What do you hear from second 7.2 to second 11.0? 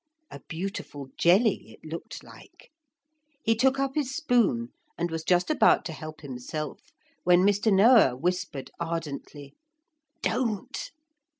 when Mr. Noah whispered ardently, 'Don't!'